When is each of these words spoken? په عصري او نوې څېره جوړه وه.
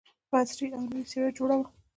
په 0.29 0.35
عصري 0.41 0.67
او 0.77 0.81
نوې 0.89 1.03
څېره 1.11 1.29
جوړه 1.37 1.55
وه. 1.59 1.67